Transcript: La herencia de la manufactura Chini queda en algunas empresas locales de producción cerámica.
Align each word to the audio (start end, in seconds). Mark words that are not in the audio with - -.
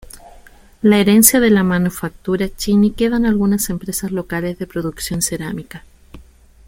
La 0.81 0.97
herencia 0.99 1.39
de 1.39 1.51
la 1.51 1.61
manufactura 1.61 2.49
Chini 2.49 2.89
queda 2.89 3.17
en 3.17 3.27
algunas 3.27 3.69
empresas 3.69 4.09
locales 4.11 4.57
de 4.57 4.65
producción 4.65 5.21
cerámica. 5.21 5.83